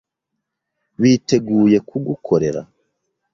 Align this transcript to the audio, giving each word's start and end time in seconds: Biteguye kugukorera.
Biteguye 1.01 1.77
kugukorera. 1.89 2.61